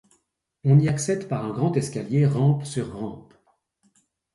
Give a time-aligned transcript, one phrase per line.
[0.63, 3.35] On y accède par un grand escalier rampe-sur-rampe.